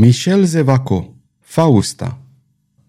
Michel 0.00 0.44
Zevaco 0.44 1.14
Fausta 1.40 2.20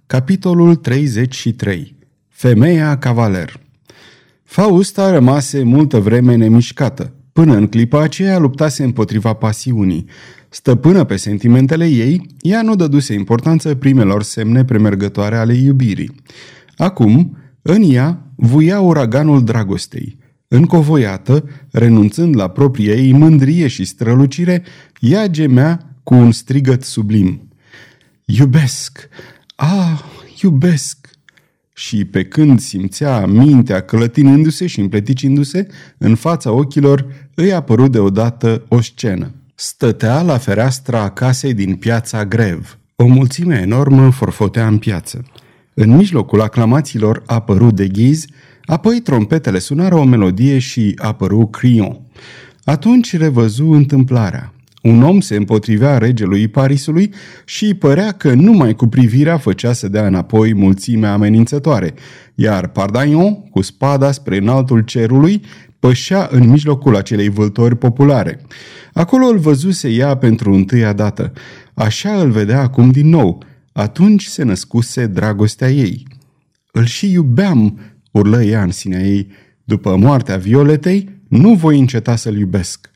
Capitolul 0.08 0.75
33 0.75 1.95
Femeia 2.27 2.97
cavaler 2.97 3.59
Fausta 4.43 5.11
rămase 5.11 5.63
multă 5.63 6.00
vreme 6.00 6.35
nemișcată. 6.35 7.13
Până 7.33 7.55
în 7.55 7.67
clipa 7.67 8.02
aceea 8.02 8.38
luptase 8.38 8.84
împotriva 8.84 9.34
pasiunii. 9.34 10.05
Stăpână 10.50 11.04
pe 11.04 11.16
sentimentele 11.16 11.88
ei, 11.88 12.27
ea 12.41 12.61
nu 12.61 12.75
dăduse 12.75 13.14
importanță 13.14 13.75
primelor 13.75 14.23
semne 14.23 14.66
premergătoare 14.66 15.36
ale 15.36 15.54
iubirii. 15.54 16.16
Acum, 16.78 17.38
în 17.62 17.91
ea, 17.91 18.32
vuia 18.36 18.80
uraganul 18.80 19.43
dragostei. 19.43 20.18
Încovoiată, 20.48 21.43
renunțând 21.71 22.36
la 22.36 22.48
propria 22.48 22.93
ei 22.93 23.14
mândrie 23.14 23.68
și 23.68 23.86
strălucire, 23.86 24.64
ea 25.00 25.28
gemea 25.28 25.90
cu 26.04 26.13
un 26.13 26.31
strigăt 26.31 26.83
sublim. 26.83 27.47
Iubesc! 28.25 29.07
Ah, 29.55 30.00
iubesc! 30.41 31.10
Și 31.74 32.05
pe 32.05 32.26
când 32.26 32.60
simțea 32.60 33.26
mintea 33.26 33.82
clătinându-se 33.82 34.68
și 34.68 34.80
împleticindu-se, 34.80 35.68
în 35.98 36.16
fața 36.16 36.52
ochilor 36.52 37.05
îi 37.36 37.54
apărut 37.54 37.91
deodată 37.91 38.66
o 38.68 38.82
scenă. 38.82 39.32
Stătea 39.55 40.22
la 40.22 40.38
fereastra 40.38 41.10
casei 41.10 41.54
din 41.54 41.76
piața 41.76 42.26
Grev. 42.26 42.77
O 42.96 43.05
mulțime 43.05 43.60
enormă 43.60 44.12
forfotea 44.12 44.68
în 44.68 44.77
piață. 44.77 45.24
În 45.74 45.96
mijlocul 45.96 46.41
aclamațiilor 46.41 47.24
apărut 47.26 47.76
de 47.76 47.88
ghiz, 47.88 48.26
apoi 48.66 48.99
trompetele 48.99 49.60
sunară 49.60 49.96
o 49.96 50.04
melodie 50.04 50.60
și 50.60 50.94
apăru 50.96 51.48
Crion. 51.48 51.99
Atunci 52.63 53.18
revăzu 53.18 53.70
întâmplarea. 53.72 54.54
Un 54.81 55.03
om 55.03 55.20
se 55.20 55.35
împotrivea 55.35 55.98
regelui 55.98 56.48
Parisului 56.48 57.13
și 57.45 57.73
părea 57.73 58.12
că 58.12 58.34
numai 58.34 58.76
cu 58.76 58.88
privirea 58.88 59.38
făcea 59.38 59.73
să 59.73 59.88
dea 59.88 60.07
înapoi 60.07 60.54
mulțimea 60.54 61.13
amenințătoare, 61.13 61.93
iar 62.35 62.68
Pardagnon, 62.68 63.34
cu 63.34 63.62
spada 63.62 64.11
spre 64.11 64.38
înaltul 64.38 64.81
cerului, 64.81 65.41
pășea 65.79 66.27
în 66.31 66.49
mijlocul 66.49 66.95
acelei 66.95 67.29
vâltori 67.29 67.77
populare. 67.77 68.41
Acolo 68.93 69.25
îl 69.25 69.38
văzuse 69.38 69.89
ea 69.89 70.15
pentru 70.15 70.53
întâia 70.53 70.93
dată. 70.93 71.31
Așa 71.73 72.21
îl 72.21 72.31
vedea 72.31 72.61
acum 72.61 72.91
din 72.91 73.09
nou. 73.09 73.43
Atunci 73.71 74.25
se 74.25 74.43
născuse 74.43 75.05
dragostea 75.05 75.69
ei. 75.69 76.07
Îl 76.71 76.85
și 76.85 77.11
iubeam, 77.11 77.79
urlă 78.11 78.43
ea 78.43 78.63
în 78.63 78.71
sinea 78.71 79.01
ei. 79.01 79.27
După 79.63 79.95
moartea 79.95 80.38
Violetei, 80.38 81.21
nu 81.27 81.53
voi 81.53 81.79
înceta 81.79 82.16
să-l 82.16 82.38
iubesc 82.38 82.91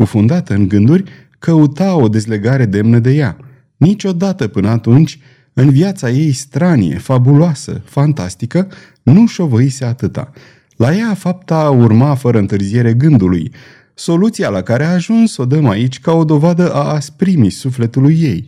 cufundată 0.00 0.54
în 0.54 0.68
gânduri, 0.68 1.04
căuta 1.38 1.94
o 1.94 2.08
dezlegare 2.08 2.64
demnă 2.64 2.98
de 2.98 3.10
ea. 3.10 3.36
Niciodată 3.76 4.46
până 4.48 4.68
atunci, 4.68 5.18
în 5.52 5.70
viața 5.70 6.10
ei 6.10 6.32
stranie, 6.32 6.98
fabuloasă, 6.98 7.80
fantastică, 7.84 8.68
nu 9.02 9.26
șovăise 9.26 9.84
atâta. 9.84 10.30
La 10.76 10.94
ea 10.94 11.14
fapta 11.14 11.70
urma 11.70 12.14
fără 12.14 12.38
întârziere 12.38 12.94
gândului. 12.94 13.52
Soluția 13.94 14.48
la 14.48 14.62
care 14.62 14.84
a 14.84 14.92
ajuns 14.92 15.36
o 15.36 15.44
dăm 15.44 15.68
aici 15.68 16.00
ca 16.00 16.12
o 16.12 16.24
dovadă 16.24 16.72
a 16.72 16.92
asprimii 16.92 17.50
sufletului 17.50 18.18
ei. 18.20 18.44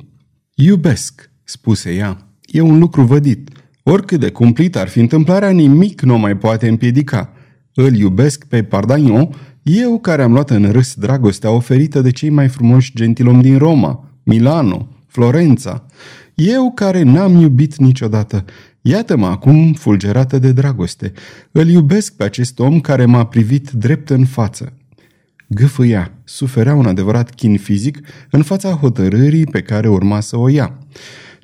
Iubesc, 0.55 1.31
spuse 1.45 1.95
ea. 1.95 2.29
E 2.47 2.61
un 2.61 2.79
lucru 2.79 3.03
vădit. 3.03 3.51
Oricât 3.83 4.21
de 4.21 4.31
cumplit 4.31 4.77
ar 4.77 4.89
fi 4.89 5.01
întâmplarea, 5.01 5.51
nimic 5.51 6.01
nu 6.01 6.19
mai 6.19 6.37
poate 6.37 6.69
împiedica. 6.69 7.32
Îl 7.75 7.95
iubesc 7.95 8.45
pe 8.45 8.63
Pardagnon 8.63 9.35
eu 9.63 9.99
care 9.99 10.23
am 10.23 10.33
luat 10.33 10.51
în 10.51 10.71
râs 10.71 10.95
dragostea 10.95 11.51
oferită 11.51 12.01
de 12.01 12.11
cei 12.11 12.29
mai 12.29 12.49
frumoși 12.49 12.93
gentilomi 12.95 13.43
din 13.43 13.59
Roma, 13.59 14.05
Milano, 14.23 14.89
Florența. 15.07 15.87
Eu 16.35 16.73
care 16.75 17.03
n-am 17.03 17.35
iubit 17.35 17.77
niciodată. 17.77 18.45
Iată-mă 18.81 19.27
acum 19.27 19.73
fulgerată 19.73 20.39
de 20.39 20.53
dragoste. 20.53 21.13
Îl 21.53 21.69
iubesc 21.69 22.17
pe 22.17 22.25
acest 22.25 22.59
om 22.59 22.81
care 22.81 23.05
m-a 23.05 23.27
privit 23.27 23.71
drept 23.71 24.11
în 24.11 24.25
față. 24.25 24.73
Gâfâia, 25.47 26.13
suferea 26.25 26.75
un 26.75 26.87
adevărat 26.87 27.35
chin 27.35 27.59
fizic 27.59 27.99
în 28.31 28.43
fața 28.43 28.71
hotărârii 28.71 29.47
pe 29.47 29.63
care 29.63 29.89
urma 29.89 30.21
să 30.21 30.37
o 30.37 30.49
ia. 30.49 30.79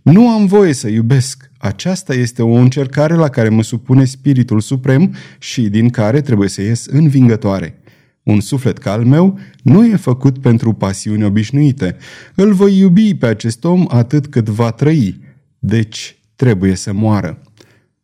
Nu 0.03 0.29
am 0.29 0.47
voie 0.47 0.73
să 0.73 0.89
iubesc. 0.89 1.51
Aceasta 1.59 2.15
este 2.15 2.43
o 2.43 2.53
încercare 2.53 3.15
la 3.15 3.29
care 3.29 3.49
mă 3.49 3.63
supune 3.63 4.05
spiritul 4.05 4.61
suprem 4.61 5.15
și 5.39 5.69
din 5.69 5.89
care 5.89 6.21
trebuie 6.21 6.49
să 6.49 6.63
ies 6.63 6.87
învingătoare. 6.87 7.79
Un 8.23 8.41
suflet 8.41 8.79
ca 8.79 8.93
al 8.93 9.05
meu 9.05 9.39
nu 9.63 9.87
e 9.87 9.97
făcut 9.97 10.39
pentru 10.39 10.73
pasiuni 10.73 11.25
obișnuite. 11.25 11.97
Îl 12.35 12.53
voi 12.53 12.79
iubi 12.79 13.15
pe 13.15 13.27
acest 13.27 13.65
om 13.65 13.85
atât 13.89 14.27
cât 14.27 14.49
va 14.49 14.71
trăi. 14.71 15.21
Deci 15.59 16.19
trebuie 16.37 16.75
să 16.75 16.93
moară. 16.93 17.43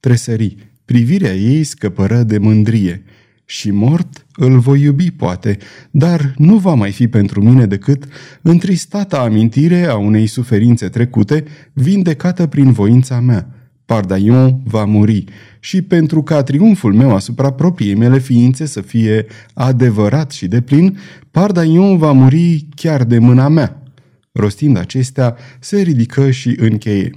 Tresări. 0.01 0.57
Privirea 0.85 1.35
ei 1.35 1.65
scăpără 1.65 2.23
de 2.23 2.39
mândrie. 2.39 3.05
Și 3.55 3.71
mort 3.71 4.27
îl 4.37 4.59
voi 4.59 4.81
iubi, 4.81 5.11
poate, 5.11 5.59
dar 5.91 6.35
nu 6.37 6.57
va 6.57 6.75
mai 6.75 6.93
fi 6.93 7.09
pentru 7.09 7.43
mine 7.43 7.67
decât 7.67 8.05
întristata 8.43 9.19
amintire 9.19 9.87
a 9.87 9.97
unei 9.97 10.27
suferințe 10.27 10.89
trecute, 10.89 11.45
vindecată 11.73 12.47
prin 12.47 12.73
voința 12.73 13.21
mea. 13.21 13.49
Pardaion 13.85 14.61
va 14.65 14.85
muri 14.85 15.25
și 15.61 15.83
pentru 15.83 16.23
ca 16.23 16.43
triumful 16.43 16.95
meu 16.95 17.15
asupra 17.15 17.53
propriei 17.53 17.95
mele 17.95 18.19
ființe 18.19 18.67
să 18.67 18.81
fie 18.81 19.27
adevărat 19.53 20.31
și 20.31 20.47
deplin, 20.47 20.99
Pardaion 21.31 21.97
va 21.97 22.13
muri 22.13 22.67
chiar 22.75 23.05
de 23.05 23.19
mâna 23.19 23.49
mea. 23.49 23.83
Rostind 24.33 24.79
acestea, 24.79 25.37
se 25.61 25.81
ridică 25.81 26.31
și 26.31 26.57
încheie. 26.61 27.11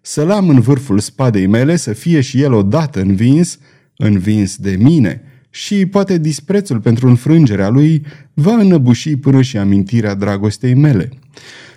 Să-l 0.00 0.30
am 0.30 0.48
în 0.48 0.60
vârful 0.60 0.98
spadei 0.98 1.46
mele 1.46 1.76
să 1.76 1.92
fie 1.92 2.20
și 2.20 2.42
el 2.42 2.52
odată 2.52 3.00
învins, 3.00 3.58
învins 3.96 4.56
de 4.56 4.76
mine, 4.78 5.24
și 5.50 5.86
poate 5.86 6.18
disprețul 6.18 6.80
pentru 6.80 7.08
înfrângerea 7.08 7.68
lui 7.68 8.02
va 8.34 8.52
înăbuși 8.52 9.16
până 9.16 9.42
și 9.42 9.56
amintirea 9.56 10.14
dragostei 10.14 10.74
mele. 10.74 11.08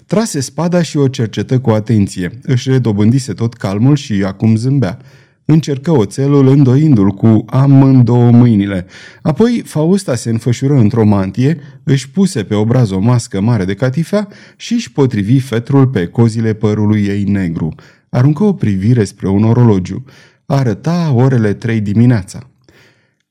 Trase 0.05 0.39
spada 0.39 0.81
și 0.81 0.97
o 0.97 1.07
cercetă 1.07 1.59
cu 1.59 1.69
atenție. 1.69 2.39
Își 2.41 2.69
redobândise 2.69 3.33
tot 3.33 3.53
calmul 3.53 3.95
și 3.95 4.23
acum 4.25 4.55
zâmbea. 4.55 4.99
Încercă 5.45 5.91
oțelul 5.91 6.47
îndoindu-l 6.47 7.09
cu 7.09 7.45
amândouă 7.47 8.31
mâinile. 8.31 8.85
Apoi 9.21 9.61
Fausta 9.65 10.15
se 10.15 10.29
înfășură 10.29 10.73
într-o 10.73 11.05
mantie, 11.05 11.57
își 11.83 12.09
puse 12.09 12.43
pe 12.43 12.55
obraz 12.55 12.91
o 12.91 12.99
mască 12.99 13.41
mare 13.41 13.65
de 13.65 13.73
catifea 13.73 14.27
și 14.57 14.73
își 14.73 14.91
potrivi 14.91 15.39
fetrul 15.39 15.87
pe 15.87 16.05
cozile 16.05 16.53
părului 16.53 17.03
ei 17.03 17.23
negru. 17.23 17.75
Aruncă 18.09 18.43
o 18.43 18.53
privire 18.53 19.03
spre 19.03 19.29
un 19.29 19.43
orologiu. 19.43 20.03
Arăta 20.45 21.13
orele 21.15 21.53
trei 21.53 21.81
dimineața. 21.81 22.49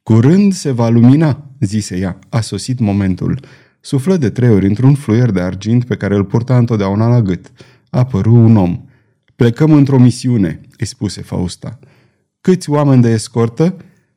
Curând 0.03 0.53
se 0.53 0.71
va 0.71 0.89
lumina, 0.89 1.51
zise 1.61 1.99
ea. 1.99 2.19
A 2.29 2.41
sosit 2.41 2.79
momentul. 2.79 3.41
Suflă 3.81 4.17
de 4.17 4.31
trei 4.31 4.49
ori 4.49 4.67
într-un 4.67 4.95
fluier 4.95 5.31
de 5.31 5.41
argint 5.41 5.85
pe 5.85 5.97
care 5.97 6.15
îl 6.15 6.25
purta 6.25 6.57
întotdeauna 6.57 7.09
la 7.09 7.23
gât. 7.23 7.53
Apăru 7.91 8.35
un 8.35 8.57
om. 8.57 8.85
Plecăm 9.37 9.73
într-o 9.73 9.99
misiune, 9.99 10.61
îi 10.79 10.87
spuse 10.87 11.23
Fausta. 11.23 11.79
Câți 12.41 12.71
oameni 12.71 13.03
de 13.03 13.11
escortă? 13.11 13.77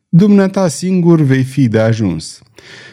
Dumneata 0.09 0.67
singur 0.67 1.21
vei 1.21 1.43
fi 1.43 1.67
de 1.67 1.79
ajuns. 1.79 2.41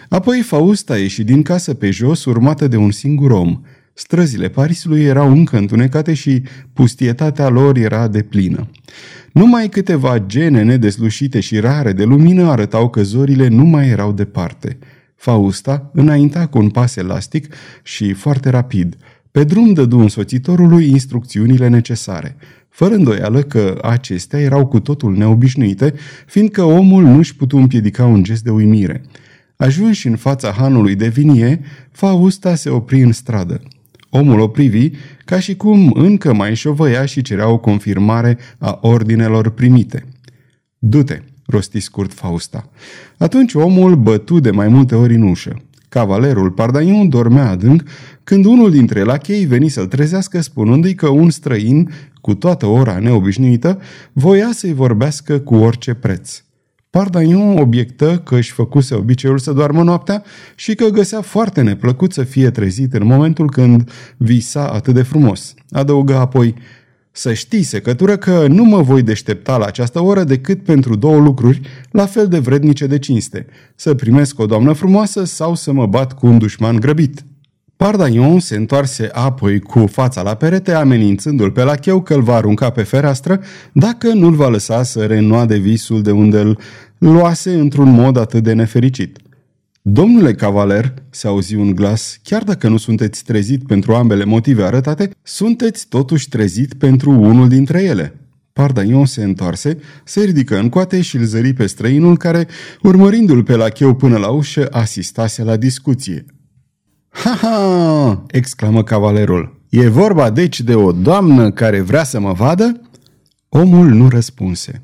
Apoi 0.09 0.41
Fausta 0.41 0.99
ieși 0.99 1.25
din 1.25 1.43
casă 1.43 1.75
pe 1.75 1.91
jos, 1.91 2.25
urmată 2.25 2.69
de 2.69 2.77
un 2.77 2.91
singur 2.91 3.31
om. 3.31 3.61
Străzile 3.95 4.49
Parisului 4.49 5.03
erau 5.03 5.31
încă 5.31 5.57
întunecate 5.57 6.15
și 6.15 6.43
pustietatea 6.73 7.49
lor 7.49 7.77
era 7.77 8.09
de 8.09 8.23
plină. 8.23 8.71
Numai 9.33 9.69
câteva 9.69 10.19
gene 10.19 10.63
nedeslușite 10.63 11.41
și 11.41 11.59
rare 11.59 11.93
de 11.93 12.05
lumină 12.05 12.51
arătau 12.51 12.89
că 12.89 13.03
zorile 13.03 13.49
nu 13.49 13.65
mai 13.65 13.89
erau 13.89 14.13
departe. 14.13 14.79
Fausta 15.17 15.91
înainta 15.93 16.47
cu 16.47 16.59
un 16.59 16.71
pas 16.71 16.97
elastic 16.97 17.55
și 17.83 18.13
foarte 18.13 18.51
rapid. 18.51 18.97
Pe 19.31 19.45
drum 19.45 19.73
dădu 19.73 19.99
însoțitorului 19.99 20.89
instrucțiunile 20.89 21.69
necesare, 21.69 22.37
fără 22.69 22.95
îndoială 22.95 23.43
că 23.43 23.79
acestea 23.83 24.41
erau 24.41 24.67
cu 24.67 24.81
totul 24.81 25.17
neobișnuite, 25.17 25.95
fiindcă 26.27 26.63
omul 26.63 27.05
nu-și 27.05 27.37
putu 27.37 27.57
împiedica 27.57 28.05
un 28.05 28.23
gest 28.23 28.43
de 28.43 28.51
uimire. 28.51 29.03
Ajunși 29.57 30.07
în 30.07 30.17
fața 30.17 30.51
hanului 30.51 30.95
de 30.95 31.09
vinie, 31.09 31.61
Fausta 31.91 32.55
se 32.55 32.71
opri 32.71 33.03
în 33.03 33.13
stradă. 33.13 33.61
Omul 34.15 34.41
o 34.41 34.49
privi 34.49 34.91
ca 35.25 35.39
și 35.39 35.57
cum 35.57 35.93
încă 35.95 36.33
mai 36.33 36.55
șovăia 36.55 37.05
și 37.05 37.23
cerea 37.23 37.49
o 37.49 37.59
confirmare 37.59 38.39
a 38.59 38.79
ordinelor 38.83 39.51
primite. 39.51 40.05
Du-te, 40.79 41.23
rosti 41.47 41.81
scurt 41.81 42.13
Fausta. 42.13 42.71
Atunci 43.19 43.55
omul 43.55 43.97
bătu 43.97 44.41
de 44.41 44.51
mai 44.51 44.69
multe 44.69 44.95
ori 44.95 45.15
în 45.15 45.23
ușă. 45.23 45.63
Cavalerul 45.89 46.51
Pardaion 46.51 47.09
dormea 47.09 47.49
adânc 47.49 47.83
când 48.25 48.45
unul 48.45 48.71
dintre 48.71 49.03
lachei 49.03 49.45
veni 49.45 49.69
să-l 49.69 49.87
trezească 49.87 50.41
spunându-i 50.41 50.95
că 50.95 51.09
un 51.09 51.31
străin, 51.31 51.91
cu 52.21 52.35
toată 52.35 52.67
ora 52.67 52.99
neobișnuită, 52.99 53.81
voia 54.13 54.49
să-i 54.53 54.73
vorbească 54.73 55.39
cu 55.39 55.55
orice 55.55 55.95
preț. 55.95 56.43
Pardagnon 56.99 57.59
obiectă 57.59 58.19
că 58.25 58.37
își 58.37 58.53
făcuse 58.53 58.95
obiceiul 58.95 59.39
să 59.39 59.53
doarmă 59.53 59.83
noaptea 59.83 60.23
și 60.55 60.75
că 60.75 60.89
găsea 60.89 61.21
foarte 61.21 61.61
neplăcut 61.63 62.13
să 62.13 62.23
fie 62.23 62.51
trezit 62.51 62.95
în 62.95 63.07
momentul 63.07 63.51
când 63.51 63.91
visa 64.17 64.69
atât 64.69 64.95
de 64.95 65.03
frumos. 65.03 65.55
Adăugă 65.71 66.17
apoi, 66.17 66.55
să 67.11 67.33
știi, 67.33 67.63
secătură, 67.63 68.17
că 68.17 68.47
nu 68.47 68.65
mă 68.65 68.83
voi 68.83 69.03
deștepta 69.03 69.57
la 69.57 69.65
această 69.65 70.03
oră 70.03 70.25
decât 70.25 70.65
pentru 70.65 70.97
două 70.97 71.19
lucruri 71.19 71.61
la 71.91 72.07
fel 72.07 72.29
de 72.29 72.39
vrednice 72.39 72.87
de 72.87 72.99
cinste. 72.99 73.47
Să 73.75 73.95
primesc 73.95 74.39
o 74.39 74.47
doamnă 74.47 74.73
frumoasă 74.73 75.25
sau 75.25 75.55
să 75.55 75.73
mă 75.73 75.87
bat 75.87 76.13
cu 76.13 76.27
un 76.27 76.39
dușman 76.39 76.77
grăbit. 76.77 77.25
Pardagnon 77.83 78.41
se 78.41 78.57
întoarse 78.57 79.09
apoi 79.13 79.61
cu 79.61 79.87
fața 79.87 80.23
la 80.23 80.35
perete, 80.35 80.73
amenințându-l 80.73 81.51
pe 81.51 81.63
lacheu 81.63 82.03
că 82.03 82.15
îl 82.15 82.23
va 82.23 82.35
arunca 82.35 82.71
pe 82.71 82.83
fereastră 82.83 83.41
dacă 83.73 84.13
nu-l 84.13 84.35
va 84.35 84.49
lăsa 84.49 84.83
să 84.83 85.07
reînnoade 85.07 85.57
visul 85.57 86.03
de 86.03 86.11
unde 86.11 86.39
îl 86.39 86.59
luase 86.99 87.55
într-un 87.55 87.91
mod 87.91 88.17
atât 88.17 88.43
de 88.43 88.53
nefericit. 88.53 89.19
Domnule 89.81 90.35
cavaler, 90.35 90.95
se 91.11 91.27
auzi 91.27 91.55
un 91.55 91.75
glas, 91.75 92.19
chiar 92.23 92.43
dacă 92.43 92.69
nu 92.69 92.77
sunteți 92.77 93.25
trezit 93.25 93.67
pentru 93.67 93.95
ambele 93.95 94.25
motive 94.25 94.63
arătate, 94.63 95.11
sunteți 95.23 95.87
totuși 95.89 96.29
trezit 96.29 96.75
pentru 96.75 97.11
unul 97.11 97.49
dintre 97.49 97.83
ele. 97.83 98.15
Pardaion 98.53 99.07
se 99.07 99.23
întoarse, 99.23 99.79
se 100.05 100.25
ridică 100.25 100.59
în 100.59 100.69
coate 100.69 101.01
și 101.01 101.17
îl 101.17 101.25
zări 101.25 101.53
pe 101.53 101.67
străinul 101.67 102.17
care, 102.17 102.47
urmărindu-l 102.83 103.43
pe 103.43 103.57
lacheu 103.57 103.95
până 103.95 104.17
la 104.17 104.29
ușă, 104.29 104.69
asistase 104.71 105.45
la 105.45 105.57
discuție. 105.57 106.25
Ha, 107.13 107.39
ha! 107.41 108.25
exclamă 108.31 108.83
cavalerul. 108.83 109.61
E 109.69 109.89
vorba 109.89 110.31
deci 110.31 110.61
de 110.61 110.75
o 110.75 110.93
doamnă 110.93 111.51
care 111.51 111.81
vrea 111.81 112.05
să 112.05 112.21
mă 112.21 112.33
vadă? 112.33 112.81
Omul 113.49 113.87
nu 113.87 114.09
răspunse. 114.09 114.83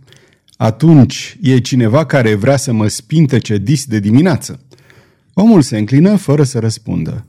Atunci 0.56 1.38
e 1.42 1.58
cineva 1.58 2.06
care 2.06 2.34
vrea 2.34 2.56
să 2.56 2.72
mă 2.72 2.88
spintece 2.88 3.56
dis 3.56 3.84
de 3.84 3.98
dimineață. 3.98 4.60
Omul 5.34 5.62
se 5.62 5.78
înclină 5.78 6.16
fără 6.16 6.42
să 6.42 6.58
răspundă. 6.58 7.26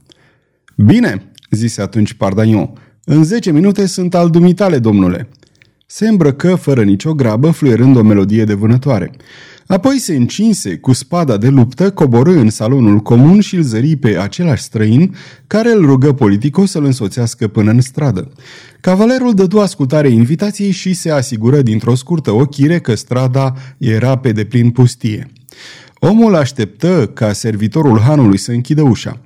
Bine, 0.76 1.32
zise 1.50 1.82
atunci 1.82 2.14
Pardagnon, 2.14 2.74
în 3.04 3.24
zece 3.24 3.52
minute 3.52 3.86
sunt 3.86 4.16
al 4.16 4.30
dumitale, 4.30 4.80
domnule. 4.80 5.30
Se 5.86 6.08
îmbrăcă 6.08 6.56
fără 6.56 6.84
nicio 6.84 7.14
grabă, 7.14 7.52
fluierând 7.52 7.96
o 7.96 8.02
melodie 8.02 8.44
de 8.44 8.54
vânătoare. 8.54 9.12
Apoi 9.70 10.00
se 10.00 10.16
încinse 10.16 10.78
cu 10.78 10.94
spada 10.94 11.38
de 11.38 11.48
luptă, 11.48 11.92
coborâ 11.92 12.32
în 12.32 12.50
salonul 12.50 13.00
comun 13.00 13.40
și 13.40 13.56
îl 13.56 13.62
zări 13.62 13.96
pe 13.96 14.18
același 14.20 14.64
străin, 14.64 15.16
care 15.48 15.72
îl 15.72 15.86
rugă 15.86 16.14
politicos 16.14 16.72
să-l 16.72 16.86
însoțească 16.86 17.48
până 17.48 17.72
în 17.72 17.82
stradă. 17.82 18.32
Cavalerul 18.82 19.34
dădu 19.34 19.60
ascultare 19.60 20.10
invitației 20.10 20.72
și 20.72 20.94
se 20.94 21.12
asigură 21.12 21.62
dintr-o 21.62 21.96
scurtă 21.96 22.32
ochire 22.32 22.80
că 22.80 22.96
strada 22.96 23.54
era 23.78 24.18
pe 24.18 24.32
deplin 24.32 24.70
pustie. 24.70 25.32
Omul 26.00 26.36
așteptă 26.36 27.08
ca 27.08 27.34
servitorul 27.34 28.00
hanului 28.00 28.38
să 28.38 28.52
închidă 28.52 28.82
ușa. 28.82 29.22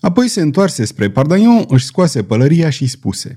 Apoi 0.00 0.28
se 0.28 0.40
întoarse 0.40 0.84
spre 0.84 1.10
Pardagnon, 1.10 1.64
își 1.68 1.84
scoase 1.84 2.22
pălăria 2.22 2.70
și 2.70 2.86
spuse 2.86 3.34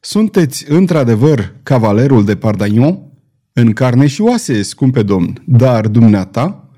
Sunteți 0.00 0.64
într-adevăr 0.68 1.54
cavalerul 1.62 2.24
de 2.24 2.36
Pardagnon? 2.36 3.09
În 3.52 3.72
carne 3.72 4.06
și 4.06 4.20
oase, 4.20 4.62
scumpe 4.62 5.02
domn, 5.02 5.42
dar 5.44 5.86
dumneata? 5.86 6.68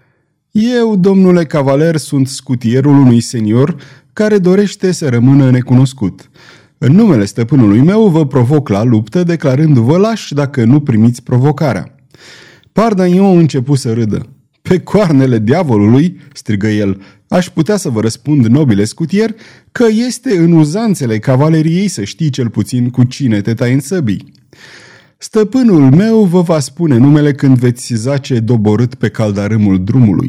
Eu, 0.51 0.97
domnule 0.97 1.45
cavaler, 1.45 1.97
sunt 1.97 2.29
scutierul 2.29 2.99
unui 2.99 3.21
senior 3.21 3.77
care 4.13 4.39
dorește 4.39 4.93
să 4.93 5.09
rămână 5.09 5.51
necunoscut. 5.51 6.31
În 6.79 6.93
numele 6.93 7.25
stăpânului 7.25 7.81
meu 7.81 8.09
vă 8.09 8.27
provoc 8.27 8.69
la 8.69 8.83
luptă, 8.83 9.23
declarându-vă 9.23 9.97
lași 9.97 10.35
dacă 10.35 10.65
nu 10.65 10.81
primiți 10.81 11.23
provocarea. 11.23 11.95
Pardagnon 12.73 13.39
început 13.39 13.79
să 13.79 13.93
râdă. 13.93 14.27
Pe 14.63 14.81
coarnele 14.81 15.39
diavolului, 15.39 16.21
strigă 16.33 16.69
el, 16.69 17.03
aș 17.29 17.49
putea 17.49 17.77
să 17.77 17.89
vă 17.89 18.01
răspund, 18.01 18.47
nobile 18.47 18.85
scutier, 18.85 19.35
că 19.73 19.87
este 20.09 20.37
în 20.37 20.53
uzanțele 20.53 21.19
cavaleriei 21.19 21.89
să 21.89 22.05
știi 22.05 22.31
cel 22.31 22.49
puțin 22.51 22.91
cu 22.91 23.05
cine 23.05 23.41
te 23.41 23.55
tai 23.55 23.73
în 23.73 23.81
săbii. 23.81 24.33
Stăpânul 25.23 25.91
meu 25.91 26.25
vă 26.25 26.41
va 26.41 26.59
spune 26.59 26.97
numele 26.97 27.33
când 27.33 27.59
veți 27.59 27.95
zace 27.95 28.41
doborât 28.41 28.95
pe 28.95 29.09
caldarâmul 29.09 29.85
drumului. 29.85 30.29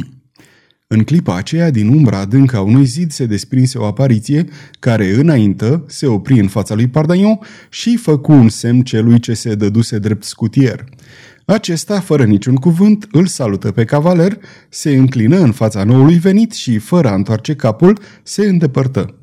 În 0.88 1.04
clipa 1.04 1.36
aceea, 1.36 1.69
din 1.69 1.88
umbra 1.88 2.18
adâncă 2.18 2.57
a 2.57 2.62
unui 2.62 2.86
zid, 2.86 3.12
se 3.12 3.25
desprinse 3.25 3.78
o 3.78 3.86
apariție 3.86 4.45
care, 4.80 5.13
înaintă, 5.13 5.84
se 5.88 6.07
opri 6.07 6.40
în 6.40 6.48
fața 6.48 6.75
lui 6.75 6.88
Pardagnon 6.88 7.40
și 7.69 7.98
făcu 7.98 8.31
un 8.31 8.50
semn 8.50 8.81
celui 8.81 9.19
ce 9.19 9.34
se 9.34 9.56
dăduse 9.56 10.00
drept 10.00 10.24
scutier. 10.24 10.84
Acesta, 11.45 12.00
fără 12.00 12.24
niciun 12.24 12.56
cuvânt, 12.56 13.07
îl 13.12 13.25
salută 13.25 13.72
pe 13.72 13.86
cavaler, 13.86 14.38
se 14.69 14.95
înclină 14.95 15.38
în 15.38 15.51
fața 15.51 15.84
noului 15.84 16.18
venit 16.18 16.51
și, 16.51 16.78
fără 16.78 17.10
a 17.10 17.13
întoarce 17.13 17.56
capul, 17.56 18.00
se 18.24 18.45
îndepărtă. 18.45 19.16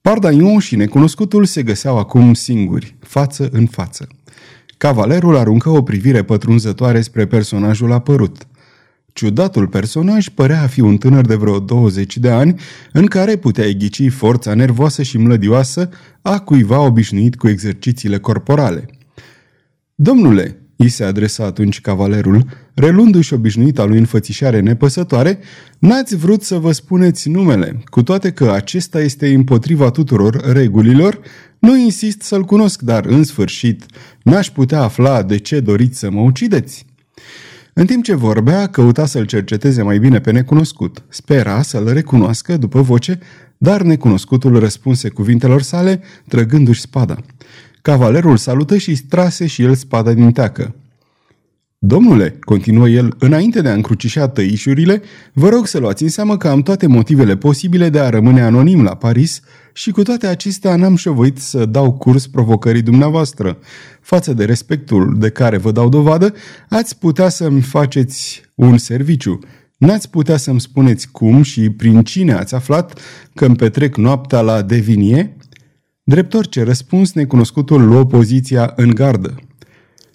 Pardagnon 0.00 0.58
și 0.58 0.76
necunoscutul 0.76 1.44
se 1.44 1.62
găseau 1.62 1.98
acum 1.98 2.34
singuri, 2.34 2.96
față 3.00 3.48
în 3.52 3.66
față. 3.66 4.08
Cavalerul 4.82 5.36
aruncă 5.36 5.68
o 5.68 5.82
privire 5.82 6.22
pătrunzătoare 6.22 7.00
spre 7.00 7.26
personajul 7.26 7.92
apărut. 7.92 8.46
Ciudatul 9.12 9.66
personaj 9.66 10.28
părea 10.28 10.62
a 10.62 10.66
fi 10.66 10.80
un 10.80 10.96
tânăr 10.96 11.26
de 11.26 11.34
vreo 11.34 11.58
20 11.58 12.16
de 12.16 12.30
ani, 12.30 12.60
în 12.92 13.06
care 13.06 13.36
putea 13.36 13.68
ghici 13.68 14.10
forța 14.10 14.54
nervoasă 14.54 15.02
și 15.02 15.18
mlădioasă 15.18 15.88
a 16.22 16.38
cuiva 16.38 16.80
obișnuit 16.80 17.36
cu 17.36 17.48
exercițiile 17.48 18.18
corporale. 18.18 18.88
Domnule, 19.94 20.61
îi 20.76 20.88
se 20.88 21.04
adresa 21.04 21.44
atunci 21.44 21.80
cavalerul, 21.80 22.44
relundu-și 22.74 23.34
obișnuita 23.34 23.84
lui 23.84 23.98
înfățișare 23.98 24.60
nepăsătoare, 24.60 25.38
n-ați 25.78 26.16
vrut 26.16 26.42
să 26.42 26.58
vă 26.58 26.72
spuneți 26.72 27.28
numele, 27.28 27.82
cu 27.84 28.02
toate 28.02 28.32
că 28.32 28.50
acesta 28.50 29.00
este 29.00 29.34
împotriva 29.34 29.90
tuturor 29.90 30.52
regulilor, 30.52 31.20
nu 31.58 31.76
insist 31.76 32.22
să-l 32.22 32.44
cunosc, 32.44 32.82
dar 32.82 33.04
în 33.04 33.24
sfârșit 33.24 33.86
n-aș 34.22 34.50
putea 34.50 34.82
afla 34.82 35.22
de 35.22 35.38
ce 35.38 35.60
doriți 35.60 35.98
să 35.98 36.10
mă 36.10 36.20
ucideți. 36.20 36.86
În 37.74 37.86
timp 37.86 38.04
ce 38.04 38.14
vorbea, 38.14 38.66
căuta 38.66 39.06
să-l 39.06 39.24
cerceteze 39.24 39.82
mai 39.82 39.98
bine 39.98 40.20
pe 40.20 40.30
necunoscut. 40.30 41.02
Spera 41.08 41.62
să-l 41.62 41.92
recunoască 41.92 42.56
după 42.56 42.80
voce, 42.80 43.18
dar 43.58 43.82
necunoscutul 43.82 44.58
răspunse 44.58 45.08
cuvintelor 45.08 45.62
sale, 45.62 46.02
trăgându-și 46.28 46.80
spada. 46.80 47.16
Cavalerul 47.82 48.36
salută 48.36 48.76
și 48.76 48.94
strase 48.94 49.46
și 49.46 49.62
el 49.62 49.74
spada 49.74 50.12
din 50.12 50.32
teacă. 50.32 50.74
Domnule, 51.78 52.38
continuă 52.40 52.88
el, 52.88 53.14
înainte 53.18 53.60
de 53.60 53.68
a 53.68 53.72
încrucișa 53.72 54.28
tăișurile, 54.28 55.02
vă 55.32 55.48
rog 55.48 55.66
să 55.66 55.78
luați 55.78 56.02
în 56.02 56.08
seamă 56.08 56.36
că 56.36 56.48
am 56.48 56.62
toate 56.62 56.86
motivele 56.86 57.36
posibile 57.36 57.88
de 57.88 57.98
a 57.98 58.08
rămâne 58.08 58.42
anonim 58.42 58.82
la 58.82 58.94
Paris 58.94 59.40
și 59.72 59.90
cu 59.90 60.02
toate 60.02 60.26
acestea 60.26 60.76
n-am 60.76 60.96
șovăit 60.96 61.38
să 61.38 61.64
dau 61.64 61.92
curs 61.92 62.26
provocării 62.26 62.82
dumneavoastră. 62.82 63.58
Față 64.00 64.32
de 64.32 64.44
respectul 64.44 65.16
de 65.18 65.28
care 65.28 65.56
vă 65.56 65.72
dau 65.72 65.88
dovadă, 65.88 66.34
ați 66.68 66.98
putea 66.98 67.28
să-mi 67.28 67.60
faceți 67.60 68.42
un 68.54 68.78
serviciu. 68.78 69.38
N-ați 69.76 70.10
putea 70.10 70.36
să-mi 70.36 70.60
spuneți 70.60 71.10
cum 71.10 71.42
și 71.42 71.70
prin 71.70 72.02
cine 72.02 72.32
ați 72.32 72.54
aflat 72.54 72.98
că 73.34 73.44
îmi 73.44 73.56
petrec 73.56 73.96
noaptea 73.96 74.40
la 74.40 74.62
Devinie? 74.62 75.36
Drept 76.04 76.34
orice 76.34 76.62
răspuns, 76.62 77.12
necunoscutul 77.12 77.86
luă 77.86 78.04
poziția 78.04 78.72
în 78.76 78.90
gardă. 78.90 79.34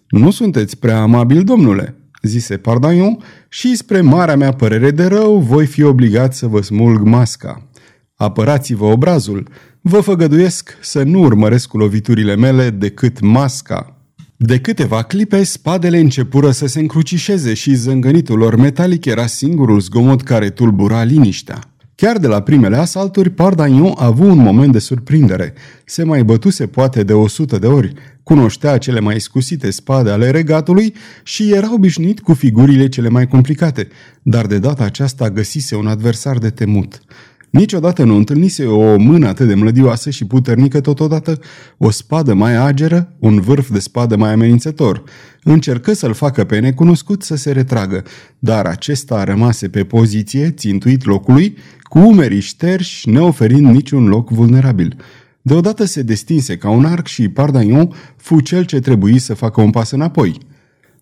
Nu 0.10 0.32
sunteți 0.32 0.77
prea 0.77 1.01
amabil, 1.01 1.44
domnule, 1.44 1.96
zise 2.22 2.58
Pardaion, 2.58 3.17
și 3.50 3.75
spre 3.75 4.01
marea 4.01 4.36
mea 4.36 4.51
părere 4.51 4.91
de 4.91 5.06
rău 5.06 5.39
voi 5.39 5.65
fi 5.65 5.84
obligat 5.84 6.34
să 6.34 6.48
vă 6.48 6.62
smulg 6.62 7.01
masca. 7.01 7.67
Apărați-vă 8.15 8.86
obrazul, 8.86 9.48
vă 9.82 10.00
făgăduiesc 10.00 10.77
să 10.82 11.03
nu 11.03 11.20
urmăresc 11.20 11.67
cu 11.67 11.77
loviturile 11.77 12.36
mele 12.36 12.70
decât 12.70 13.20
masca. 13.20 14.01
De 14.38 14.60
câteva 14.60 15.03
clipe, 15.03 15.44
spadele 15.44 16.00
începură 16.00 16.51
să 16.51 16.65
se 16.65 16.79
încrucișeze 16.79 17.53
și 17.53 17.74
zângănitul 17.74 18.38
lor 18.38 18.56
metalic 18.56 19.06
era 19.06 19.25
singurul 19.25 19.79
zgomot 19.79 20.22
care 20.22 20.50
tulbura 20.50 21.03
liniștea. 21.03 21.60
Chiar 22.01 22.17
de 22.17 22.27
la 22.27 22.41
primele 22.41 22.75
asalturi, 22.75 23.29
Pardagnon 23.29 23.93
a 23.95 24.05
avut 24.05 24.29
un 24.29 24.37
moment 24.37 24.71
de 24.71 24.79
surprindere. 24.79 25.53
Se 25.85 26.03
mai 26.03 26.23
bătuse 26.23 26.67
poate 26.67 27.03
de 27.03 27.13
o 27.13 27.27
sută 27.27 27.57
de 27.57 27.67
ori, 27.67 27.93
cunoștea 28.23 28.77
cele 28.77 28.99
mai 28.99 29.19
scusite 29.19 29.69
spade 29.69 30.09
ale 30.09 30.29
regatului 30.29 30.93
și 31.23 31.53
era 31.53 31.73
obișnuit 31.73 32.19
cu 32.19 32.33
figurile 32.33 32.87
cele 32.89 33.09
mai 33.09 33.27
complicate, 33.27 33.87
dar 34.21 34.45
de 34.45 34.57
data 34.57 34.83
aceasta 34.83 35.29
găsise 35.29 35.75
un 35.75 35.87
adversar 35.87 36.37
de 36.37 36.49
temut. 36.49 37.01
Niciodată 37.49 38.03
nu 38.03 38.15
întâlnise 38.15 38.65
o 38.65 38.97
mână 38.97 39.27
atât 39.27 39.47
de 39.47 39.53
mlădioasă 39.53 40.09
și 40.09 40.25
puternică 40.25 40.81
totodată, 40.81 41.39
o 41.77 41.89
spadă 41.89 42.33
mai 42.33 42.55
ageră, 42.55 43.13
un 43.19 43.39
vârf 43.39 43.71
de 43.71 43.79
spadă 43.79 44.15
mai 44.15 44.31
amenințător. 44.31 45.03
Încercă 45.43 45.93
să-l 45.93 46.13
facă 46.13 46.43
pe 46.43 46.59
necunoscut 46.59 47.23
să 47.23 47.35
se 47.35 47.51
retragă, 47.51 48.03
dar 48.39 48.65
acesta 48.65 49.23
rămase 49.23 49.67
pe 49.69 49.83
poziție, 49.83 50.49
țintuit 50.49 51.05
locului, 51.05 51.57
cu 51.81 51.99
umerii 51.99 52.39
șterși, 52.39 53.09
neoferind 53.09 53.65
niciun 53.65 54.07
loc 54.07 54.29
vulnerabil. 54.29 54.95
Deodată 55.41 55.85
se 55.85 56.01
destinse 56.01 56.57
ca 56.57 56.69
un 56.69 56.85
arc 56.85 57.07
și 57.07 57.29
Pardagnon 57.29 57.93
fu 58.15 58.39
cel 58.39 58.63
ce 58.63 58.79
trebuie 58.79 59.19
să 59.19 59.33
facă 59.33 59.61
un 59.61 59.69
pas 59.69 59.91
înapoi. 59.91 60.37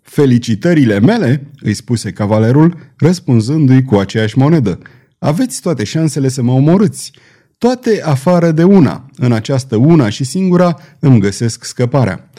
Felicitările 0.01 0.99
mele, 0.99 1.47
îi 1.59 1.73
spuse 1.73 2.11
cavalerul, 2.11 2.77
răspunzându-i 2.97 3.83
cu 3.83 3.95
aceeași 3.95 4.37
monedă. 4.37 4.79
Aveți 5.19 5.61
toate 5.61 5.83
șansele 5.83 6.27
să 6.27 6.41
mă 6.41 6.51
omorâți. 6.51 7.11
Toate 7.57 8.01
afară 8.03 8.51
de 8.51 8.63
una. 8.63 9.09
În 9.15 9.31
această 9.31 9.75
una 9.75 10.09
și 10.09 10.23
singura 10.23 10.79
îmi 10.99 11.19
găsesc 11.19 11.63
scăparea. 11.63 12.29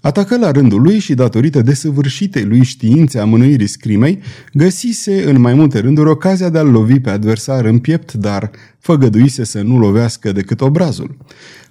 Atacă 0.00 0.38
la 0.38 0.50
rândul 0.50 0.82
lui 0.82 0.98
și, 0.98 1.14
datorită 1.14 1.62
desăvârșitei 1.62 2.44
lui 2.44 2.62
științe 2.62 3.18
a 3.18 3.24
mânuirii 3.24 3.66
scrimei, 3.66 4.18
găsise 4.52 5.30
în 5.30 5.40
mai 5.40 5.54
multe 5.54 5.78
rânduri 5.78 6.08
ocazia 6.08 6.48
de 6.48 6.58
a-l 6.58 6.70
lovi 6.70 7.00
pe 7.00 7.10
adversar 7.10 7.64
în 7.64 7.78
piept, 7.78 8.12
dar 8.12 8.50
făgăduise 8.78 9.44
să 9.44 9.62
nu 9.62 9.78
lovească 9.78 10.32
decât 10.32 10.60
obrazul. 10.60 11.16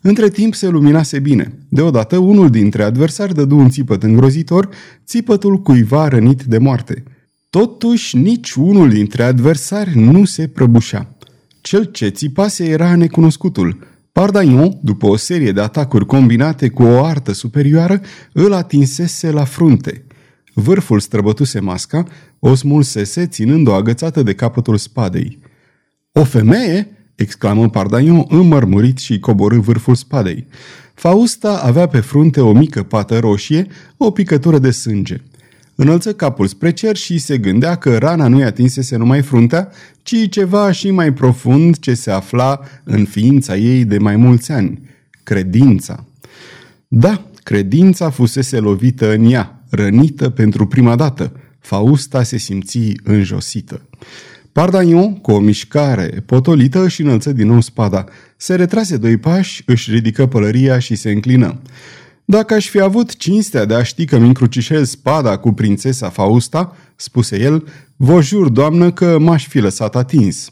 Între 0.02 0.30
timp 0.30 0.54
se 0.54 0.68
luminase 0.68 1.20
bine. 1.20 1.54
Deodată, 1.70 2.18
unul 2.18 2.50
dintre 2.50 2.84
adversari 2.84 3.34
dădu 3.34 3.58
un 3.58 3.70
țipăt 3.70 4.04
îngrozitor, 4.04 4.70
țipătul 5.06 5.62
cuiva 5.62 6.08
rănit 6.08 6.44
de 6.44 6.58
moarte. 6.58 7.04
Totuși, 7.60 8.18
nici 8.18 8.52
unul 8.52 8.90
dintre 8.90 9.24
adversari 9.24 10.00
nu 10.00 10.26
se 10.26 10.48
prăbușea. 10.48 11.16
Cel 11.62 11.84
ce 11.84 12.08
țipase 12.08 12.66
era 12.66 12.96
necunoscutul– 12.96 13.78
Pardagnon, 14.12 14.80
după 14.82 15.06
o 15.06 15.16
serie 15.16 15.52
de 15.52 15.62
atacuri 15.62 16.06
combinate 16.06 16.70
cu 16.70 16.84
o 16.84 17.04
artă 17.04 17.32
superioară, 17.32 18.02
îl 18.32 18.54
atinsese 18.54 19.32
la 19.32 19.44
frunte. 19.44 20.06
Vârful 20.54 21.00
străbătuse 21.00 21.60
masca, 21.60 22.08
o 22.40 22.56
smulsese 22.56 23.26
ținând-o 23.26 23.74
agățată 23.74 24.24
de 24.24 24.34
capătul 24.34 24.78
spadei. 24.78 25.40
O 26.12 26.24
femeie?" 26.24 26.88
exclamă 27.16 27.70
Pardagnon 27.70 28.26
înmărmurit 28.30 28.98
și 28.98 29.20
coborâ 29.20 29.60
vârful 29.60 29.96
spadei. 29.96 30.48
Fausta 30.94 31.62
avea 31.64 31.88
pe 31.88 32.00
frunte 32.00 32.42
o 32.42 32.54
mică 32.54 32.84
pată 32.84 33.20
roșie, 33.20 33.68
o 33.98 34.12
picătură 34.12 34.60
de 34.60 34.72
sânge. 34.72 35.22
Înălță 35.76 36.14
capul 36.14 36.48
spre 36.48 36.72
cer 36.72 36.96
și 36.96 37.18
se 37.18 37.38
gândea 37.38 37.76
că 37.76 37.98
rana 37.98 38.28
nu-i 38.28 38.44
atinsese 38.44 38.96
numai 38.96 39.22
fruntea, 39.22 39.70
ci 40.02 40.30
ceva 40.30 40.72
și 40.72 40.92
mai 40.92 41.14
profund 41.14 41.78
ce 41.78 41.94
se 41.94 42.12
afla 42.12 42.60
în 42.84 43.06
ființa 43.06 43.56
ei 43.56 43.86
de 43.86 43.98
mai 43.98 44.16
mulți 44.16 44.52
ani, 44.52 44.82
credința. 45.24 46.06
Da, 46.88 47.26
credința 47.44 48.10
fusese 48.10 48.60
lovită 48.60 49.14
în 49.14 49.32
ea, 49.32 49.64
rănită 49.70 50.30
pentru 50.30 50.68
prima 50.68 50.96
dată. 50.96 51.32
Fausta 51.60 52.24
se 52.24 52.38
simți 52.38 52.80
înjosită. 53.04 53.82
Pardagnon, 54.52 55.16
cu 55.16 55.32
o 55.32 55.40
mișcare 55.40 56.24
potolită, 56.26 56.84
își 56.84 57.02
înălță 57.02 57.32
din 57.32 57.48
nou 57.48 57.62
spada. 57.62 58.06
Se 58.38 58.56
retrase 58.56 58.98
doi 58.98 59.18
pași, 59.18 59.64
își 59.66 59.92
ridică 59.92 60.26
pălăria 60.26 60.80
și 60.80 60.96
se 60.96 61.12
înclină. 61.12 61.62
Dacă 62.26 62.54
aș 62.54 62.70
fi 62.70 62.80
avut 62.80 63.16
cinstea 63.16 63.66
de 63.66 63.74
a 63.74 63.84
ști 63.84 64.06
că 64.06 64.18
mi 64.18 64.28
încrucișez 64.28 64.90
spada 64.90 65.38
cu 65.38 65.52
prințesa 65.52 66.10
Fausta, 66.10 66.76
spuse 66.96 67.40
el, 67.40 67.68
vă 67.96 68.22
jur, 68.22 68.50
doamnă, 68.50 68.92
că 68.92 69.18
m-aș 69.20 69.48
fi 69.48 69.60
lăsat 69.60 69.96
atins. 69.96 70.50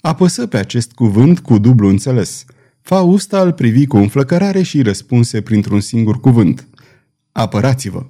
Apăsă 0.00 0.46
pe 0.46 0.56
acest 0.56 0.92
cuvânt 0.92 1.40
cu 1.40 1.58
dublu 1.58 1.88
înțeles. 1.88 2.44
Fausta 2.82 3.40
îl 3.40 3.52
privi 3.52 3.86
cu 3.86 3.96
înflăcărare 3.96 4.62
și 4.62 4.82
răspunse 4.82 5.40
printr-un 5.40 5.80
singur 5.80 6.20
cuvânt. 6.20 6.66
Apărați-vă! 7.32 8.06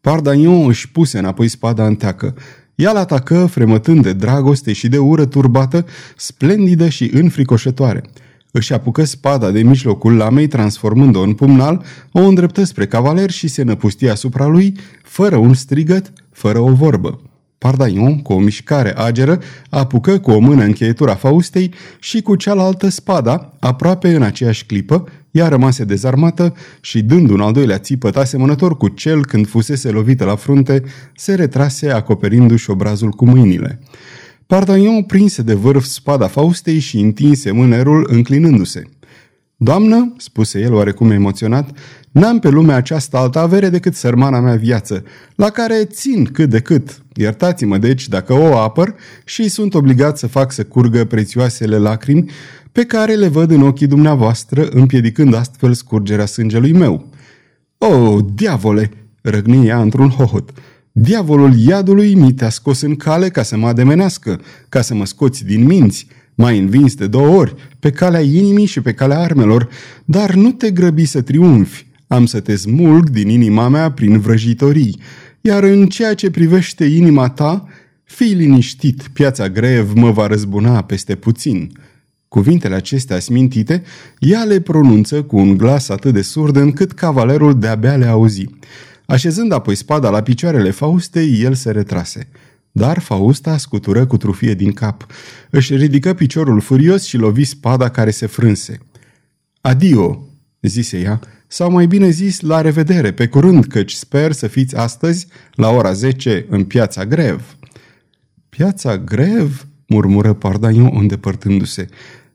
Pardagnon 0.00 0.68
își 0.68 0.90
puse 0.90 1.18
înapoi 1.18 1.48
spada 1.48 1.86
în 1.86 1.94
teacă. 1.94 2.34
Ea 2.74 2.92
l 2.92 2.96
atacă, 2.96 3.46
fremătând 3.46 4.02
de 4.02 4.12
dragoste 4.12 4.72
și 4.72 4.88
de 4.88 4.98
ură 4.98 5.24
turbată, 5.24 5.86
splendidă 6.16 6.88
și 6.88 7.10
înfricoșătoare– 7.12 8.02
își 8.56 8.72
apucă 8.72 9.04
spada 9.04 9.50
de 9.50 9.62
mijlocul 9.62 10.16
lamei, 10.16 10.46
transformând-o 10.46 11.20
în 11.20 11.34
pumnal, 11.34 11.84
o 12.12 12.20
îndreptă 12.20 12.64
spre 12.64 12.86
cavaler 12.86 13.30
și 13.30 13.48
se 13.48 13.62
năpustie 13.62 14.10
asupra 14.10 14.46
lui, 14.46 14.76
fără 15.02 15.36
un 15.36 15.54
strigăt, 15.54 16.12
fără 16.30 16.58
o 16.58 16.72
vorbă. 16.72 17.20
Pardaion, 17.58 18.22
cu 18.22 18.32
o 18.32 18.38
mișcare 18.38 18.96
ageră, 18.96 19.40
apucă 19.70 20.18
cu 20.18 20.30
o 20.30 20.38
mână 20.38 20.62
încheietura 20.62 21.14
Faustei 21.14 21.74
și 21.98 22.22
cu 22.22 22.36
cealaltă 22.36 22.88
spada, 22.88 23.52
aproape 23.58 24.14
în 24.14 24.22
aceeași 24.22 24.66
clipă, 24.66 25.08
ea 25.30 25.48
rămase 25.48 25.84
dezarmată 25.84 26.54
și, 26.80 27.02
dând 27.02 27.30
un 27.30 27.40
al 27.40 27.52
doilea 27.52 27.78
țipăt 27.78 28.16
asemănător 28.16 28.76
cu 28.76 28.88
cel 28.88 29.24
când 29.24 29.48
fusese 29.48 29.90
lovită 29.90 30.24
la 30.24 30.36
frunte, 30.36 30.82
se 31.16 31.34
retrase 31.34 31.90
acoperindu-și 31.90 32.70
obrazul 32.70 33.10
cu 33.10 33.24
mâinile. 33.26 33.80
Pardagnon 34.46 35.02
prinse 35.02 35.42
de 35.42 35.54
vârf 35.54 35.84
spada 35.84 36.26
Faustei 36.26 36.78
și 36.78 37.00
întinse 37.00 37.50
mânerul 37.50 38.06
înclinându-se. 38.10 38.82
Doamnă, 39.56 40.14
spuse 40.16 40.60
el 40.60 40.74
oarecum 40.74 41.10
emoționat, 41.10 41.78
n-am 42.10 42.38
pe 42.38 42.48
lumea 42.48 42.76
aceasta 42.76 43.18
altă 43.18 43.38
avere 43.38 43.68
decât 43.68 43.94
sărmana 43.94 44.40
mea 44.40 44.56
viață, 44.56 45.04
la 45.34 45.50
care 45.50 45.84
țin 45.84 46.24
cât 46.24 46.50
de 46.50 46.60
cât. 46.60 47.02
Iertați-mă 47.14 47.78
deci 47.78 48.08
dacă 48.08 48.32
o 48.32 48.56
apăr 48.56 48.94
și 49.24 49.48
sunt 49.48 49.74
obligat 49.74 50.18
să 50.18 50.26
fac 50.26 50.52
să 50.52 50.64
curgă 50.64 51.04
prețioasele 51.04 51.78
lacrimi 51.78 52.30
pe 52.72 52.84
care 52.84 53.14
le 53.14 53.28
văd 53.28 53.50
în 53.50 53.62
ochii 53.62 53.86
dumneavoastră, 53.86 54.68
împiedicând 54.70 55.34
astfel 55.34 55.72
scurgerea 55.72 56.26
sângelui 56.26 56.72
meu. 56.72 57.08
O, 57.78 58.20
diavole!" 58.20 58.90
răgni 59.22 59.66
ea 59.66 59.80
într-un 59.80 60.08
hohot. 60.08 60.50
Diavolul 60.96 61.54
iadului 61.56 62.14
mi 62.14 62.32
te-a 62.32 62.48
scos 62.48 62.80
în 62.80 62.96
cale 62.96 63.28
ca 63.28 63.42
să 63.42 63.56
mă 63.56 63.66
ademenească, 63.66 64.40
ca 64.68 64.80
să 64.80 64.94
mă 64.94 65.06
scoți 65.06 65.44
din 65.44 65.64
minți. 65.64 66.06
M-ai 66.34 66.58
învins 66.58 66.94
de 66.94 67.06
două 67.06 67.36
ori, 67.36 67.54
pe 67.78 67.90
calea 67.90 68.20
inimii 68.20 68.66
și 68.66 68.80
pe 68.80 68.92
calea 68.92 69.18
armelor, 69.18 69.68
dar 70.04 70.34
nu 70.34 70.52
te 70.52 70.70
grăbi 70.70 71.04
să 71.04 71.20
triumfi. 71.20 71.86
Am 72.06 72.26
să 72.26 72.40
te 72.40 72.56
smulg 72.56 73.10
din 73.10 73.28
inima 73.28 73.68
mea 73.68 73.92
prin 73.92 74.18
vrăjitorii. 74.18 75.00
Iar 75.40 75.62
în 75.62 75.86
ceea 75.86 76.14
ce 76.14 76.30
privește 76.30 76.84
inima 76.84 77.28
ta, 77.28 77.68
fii 78.04 78.34
liniștit, 78.34 79.08
piața 79.12 79.48
grev 79.48 79.92
mă 79.94 80.10
va 80.10 80.26
răzbuna 80.26 80.82
peste 80.82 81.14
puțin. 81.14 81.72
Cuvintele 82.28 82.74
acestea 82.74 83.18
smintite, 83.18 83.82
ea 84.18 84.42
le 84.42 84.60
pronunță 84.60 85.22
cu 85.22 85.36
un 85.36 85.56
glas 85.56 85.88
atât 85.88 86.12
de 86.12 86.22
surd 86.22 86.56
încât 86.56 86.92
cavalerul 86.92 87.58
de-abia 87.58 87.96
le 87.96 88.06
auzi. 88.06 88.46
Așezând 89.06 89.52
apoi 89.52 89.74
spada 89.74 90.10
la 90.10 90.22
picioarele 90.22 90.70
Faustei, 90.70 91.40
el 91.42 91.54
se 91.54 91.70
retrase. 91.70 92.28
Dar 92.72 92.98
Fausta 92.98 93.56
scutură 93.56 94.06
cu 94.06 94.16
trufie 94.16 94.54
din 94.54 94.72
cap. 94.72 95.06
Își 95.50 95.76
ridică 95.76 96.14
piciorul 96.14 96.60
furios 96.60 97.04
și 97.04 97.16
lovi 97.16 97.44
spada 97.44 97.88
care 97.88 98.10
se 98.10 98.26
frânse. 98.26 98.78
Adio, 99.60 100.26
zise 100.60 101.00
ea, 101.00 101.20
sau 101.46 101.70
mai 101.70 101.86
bine 101.86 102.08
zis, 102.08 102.40
la 102.40 102.60
revedere, 102.60 103.12
pe 103.12 103.26
curând, 103.26 103.64
căci 103.64 103.92
sper 103.92 104.32
să 104.32 104.46
fiți 104.46 104.76
astăzi, 104.76 105.26
la 105.52 105.70
ora 105.70 105.92
10, 105.92 106.46
în 106.48 106.64
piața 106.64 107.06
Grev. 107.06 107.56
Piața 108.48 108.98
Grev? 108.98 109.66
murmură 109.86 110.32
Pardaion 110.32 110.90
îndepărtându-se. 110.92 111.86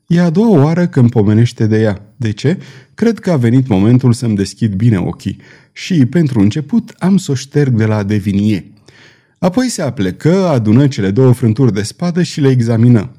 E 0.07 0.21
a 0.21 0.29
doua 0.29 0.63
oară 0.63 0.87
când 0.87 1.09
pomenește 1.09 1.67
de 1.67 1.79
ea. 1.79 2.13
De 2.15 2.31
ce? 2.31 2.57
Cred 2.93 3.19
că 3.19 3.31
a 3.31 3.37
venit 3.37 3.67
momentul 3.67 4.13
să-mi 4.13 4.35
deschid 4.35 4.73
bine 4.73 4.97
ochii 4.97 5.41
și, 5.79 6.05
pentru 6.05 6.39
început, 6.39 6.95
am 6.97 7.17
să 7.17 7.31
o 7.31 7.33
șterg 7.33 7.73
de 7.73 7.85
la 7.85 8.03
devinie. 8.03 8.71
Apoi 9.37 9.69
se 9.69 9.81
aplecă, 9.81 10.47
adună 10.47 10.87
cele 10.87 11.11
două 11.11 11.31
frânturi 11.31 11.73
de 11.73 11.81
spadă 11.81 12.23
și 12.23 12.41
le 12.41 12.49
examină. 12.49 13.11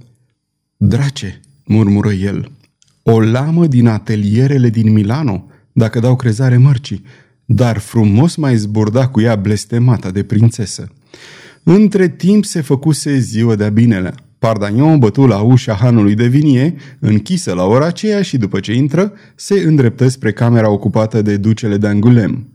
Drace, 0.77 1.41
murmură 1.65 2.13
el, 2.13 2.51
o 3.03 3.21
lamă 3.21 3.67
din 3.67 3.87
atelierele 3.87 4.69
din 4.69 4.93
Milano, 4.93 5.47
dacă 5.73 6.01
dau 6.01 6.17
crezare 6.17 6.57
mărcii, 6.57 7.05
dar 7.45 7.79
frumos 7.79 8.37
mai 8.37 8.57
zburda 8.57 9.09
cu 9.09 9.21
ea 9.21 9.37
blestemata 9.37 10.11
de 10.11 10.23
prințesă. 10.23 10.93
Între 11.63 12.09
timp 12.09 12.45
se 12.45 12.61
făcuse 12.61 13.19
ziua 13.19 13.55
de-a 13.55 13.69
binelea. 13.71 14.15
Pardagnon 14.39 14.99
bătu 14.99 15.27
la 15.27 15.41
ușa 15.41 15.75
hanului 15.75 16.15
de 16.15 16.27
vinie, 16.27 16.75
închisă 16.99 17.53
la 17.53 17.65
ora 17.65 17.87
aceea 17.87 18.23
și 18.23 18.37
după 18.37 18.61
ce 18.61 18.73
intră, 18.73 19.13
se 19.35 19.61
îndreptă 19.61 20.09
spre 20.09 20.33
camera 20.33 20.71
ocupată 20.71 21.23
de 21.23 21.37
ducele 21.37 21.77
de 21.77 21.87
Angulem. 21.87 22.50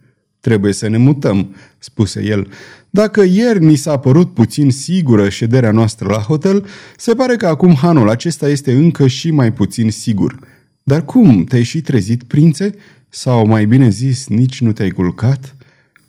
Trebuie 0.46 0.74
să 0.74 0.88
ne 0.88 0.98
mutăm, 0.98 1.56
spuse 1.78 2.24
el. 2.24 2.48
Dacă 2.90 3.24
ieri 3.24 3.66
ni 3.66 3.76
s-a 3.76 3.98
părut 3.98 4.34
puțin 4.34 4.72
sigură 4.72 5.30
șederea 5.30 5.72
noastră 5.72 6.08
la 6.08 6.18
hotel, 6.18 6.66
se 6.98 7.14
pare 7.14 7.36
că 7.36 7.48
acum 7.48 7.74
hanul 7.74 8.10
acesta 8.10 8.50
este 8.50 8.74
încă 8.74 9.08
și 9.08 9.32
mai 9.32 9.54
puțin 9.54 9.92
sigur. 9.92 10.40
Dar 10.84 11.06
cum, 11.06 11.44
te-ai 11.44 11.64
și 11.64 11.82
trezit, 11.82 12.24
prințe? 12.24 12.76
Sau 13.10 13.48
mai 13.48 13.66
bine 13.66 13.90
zis, 13.90 14.28
nici 14.28 14.62
nu 14.62 14.72
te-ai 14.72 14.90
culcat? 14.90 15.56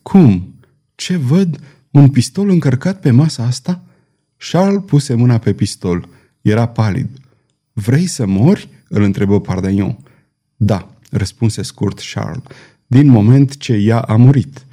Cum? 0.03 0.55
Ce 0.95 1.17
văd? 1.17 1.61
Un 1.91 2.09
pistol 2.09 2.49
încărcat 2.49 3.01
pe 3.01 3.11
masa 3.11 3.45
asta?" 3.45 3.85
Charles 4.51 4.83
puse 4.87 5.15
mâna 5.15 5.39
pe 5.39 5.53
pistol. 5.53 6.09
Era 6.43 6.67
palid. 6.67 7.09
Vrei 7.73 8.07
să 8.07 8.27
mori?" 8.27 8.69
îl 8.89 9.03
întrebă 9.03 9.41
Pardagnon. 9.41 9.99
Da, 10.57 10.91
răspunse 11.11 11.63
scurt 11.63 12.01
Charles, 12.15 12.43
din 12.87 13.09
moment 13.09 13.57
ce 13.57 13.73
ea 13.73 13.99
a 13.99 14.17
murit. 14.17 14.67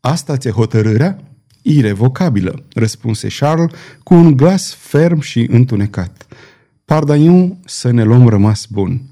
Asta 0.00 0.36
ți-e 0.36 0.50
hotărârea?" 0.50 1.18
Irevocabilă, 1.62 2.64
răspunse 2.74 3.28
Charles 3.38 3.70
cu 4.02 4.14
un 4.14 4.36
glas 4.36 4.74
ferm 4.74 5.20
și 5.20 5.46
întunecat. 5.50 6.26
Pardagnon 6.84 7.56
să 7.64 7.90
ne 7.90 8.02
luăm 8.02 8.28
rămas 8.28 8.66
bun. 8.66 9.02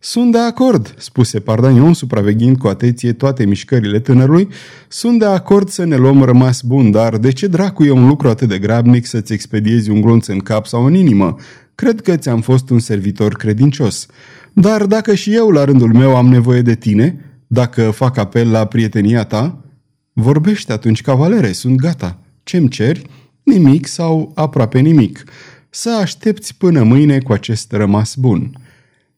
Sunt 0.00 0.32
de 0.32 0.38
acord, 0.38 0.94
spuse 0.98 1.40
Pardanion, 1.40 1.94
supraveghind 1.94 2.56
cu 2.56 2.66
atenție 2.66 3.12
toate 3.12 3.44
mișcările 3.44 3.98
tânărului. 4.00 4.48
Sunt 4.88 5.18
de 5.18 5.24
acord 5.24 5.68
să 5.68 5.84
ne 5.84 5.96
luăm 5.96 6.22
rămas 6.22 6.62
bun, 6.62 6.90
dar 6.90 7.16
de 7.16 7.32
ce 7.32 7.46
dracu 7.46 7.84
e 7.84 7.90
un 7.90 8.06
lucru 8.06 8.28
atât 8.28 8.48
de 8.48 8.58
grabnic 8.58 9.06
să-ți 9.06 9.32
expediezi 9.32 9.90
un 9.90 10.00
glonț 10.00 10.26
în 10.26 10.38
cap 10.38 10.66
sau 10.66 10.84
în 10.84 10.94
inimă? 10.94 11.36
Cred 11.74 12.00
că 12.00 12.16
ți-am 12.16 12.40
fost 12.40 12.70
un 12.70 12.78
servitor 12.78 13.34
credincios. 13.34 14.06
Dar 14.52 14.86
dacă 14.86 15.14
și 15.14 15.34
eu, 15.34 15.50
la 15.50 15.64
rândul 15.64 15.92
meu, 15.92 16.16
am 16.16 16.28
nevoie 16.28 16.62
de 16.62 16.74
tine, 16.74 17.27
dacă 17.48 17.90
fac 17.90 18.16
apel 18.16 18.50
la 18.50 18.64
prietenia 18.64 19.24
ta, 19.24 19.64
vorbește 20.12 20.72
atunci, 20.72 21.02
cavalere, 21.02 21.52
sunt 21.52 21.76
gata. 21.76 22.18
Ce-mi 22.42 22.68
ceri? 22.68 23.06
Nimic 23.42 23.86
sau 23.86 24.32
aproape 24.34 24.78
nimic. 24.78 25.24
Să 25.70 25.98
aștepți 26.00 26.56
până 26.56 26.82
mâine 26.82 27.18
cu 27.18 27.32
acest 27.32 27.72
rămas 27.72 28.14
bun. 28.14 28.52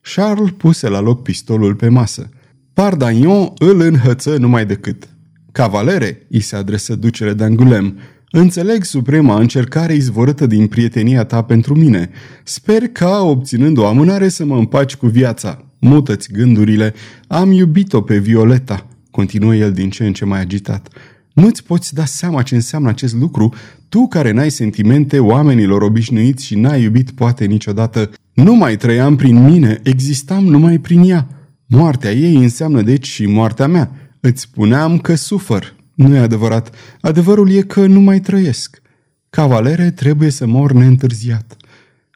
Charles 0.01 0.53
puse 0.57 0.87
la 0.87 0.99
loc 0.99 1.21
pistolul 1.21 1.75
pe 1.75 1.87
masă. 1.87 2.29
Pardagnon 2.73 3.51
îl 3.57 3.79
înhăță 3.79 4.37
numai 4.37 4.65
decât. 4.65 5.09
Cavalere, 5.51 6.27
îi 6.29 6.39
se 6.39 6.55
adresă 6.55 6.95
ducele 6.95 7.35
d'Angulem, 7.35 7.93
Înțeleg 8.33 8.83
suprema 8.83 9.39
încercare 9.39 9.93
izvorâtă 9.93 10.45
din 10.45 10.67
prietenia 10.67 11.23
ta 11.23 11.41
pentru 11.41 11.75
mine. 11.75 12.09
Sper 12.43 12.87
ca, 12.87 13.21
obținând 13.21 13.77
o 13.77 13.85
amânare, 13.85 14.29
să 14.29 14.45
mă 14.45 14.57
împaci 14.57 14.95
cu 14.95 15.07
viața. 15.07 15.70
Mută-ți 15.83 16.31
gândurile. 16.31 16.93
Am 17.27 17.51
iubit-o 17.51 18.01
pe 18.01 18.17
Violeta, 18.17 18.87
continuă 19.11 19.55
el 19.55 19.71
din 19.71 19.89
ce 19.89 20.05
în 20.05 20.13
ce 20.13 20.25
mai 20.25 20.39
agitat. 20.39 20.87
Nu-ți 21.33 21.63
poți 21.63 21.93
da 21.93 22.05
seama 22.05 22.41
ce 22.41 22.55
înseamnă 22.55 22.89
acest 22.89 23.13
lucru, 23.13 23.53
tu 23.89 24.07
care 24.07 24.31
n-ai 24.31 24.51
sentimente 24.51 25.19
oamenilor 25.19 25.81
obișnuiți 25.81 26.45
și 26.45 26.55
n-ai 26.55 26.83
iubit 26.83 27.11
poate 27.11 27.45
niciodată. 27.45 28.09
Nu 28.33 28.55
mai 28.55 28.77
trăiam 28.77 29.15
prin 29.15 29.43
mine, 29.43 29.79
existam 29.83 30.43
numai 30.43 30.77
prin 30.77 31.09
ea. 31.09 31.27
Moartea 31.65 32.11
ei 32.11 32.35
înseamnă 32.35 32.81
deci 32.81 33.07
și 33.07 33.25
moartea 33.25 33.67
mea. 33.67 33.91
Îți 34.19 34.41
spuneam 34.41 34.97
că 34.97 35.15
sufăr, 35.15 35.75
nu 35.93 36.15
e 36.15 36.19
adevărat. 36.19 36.75
Adevărul 37.01 37.51
e 37.51 37.61
că 37.61 37.85
nu 37.85 37.99
mai 37.99 38.19
trăiesc. 38.19 38.81
Cavalere 39.29 39.91
trebuie 39.91 40.29
să 40.29 40.47
mor 40.47 40.71
neîntârziat. 40.71 41.55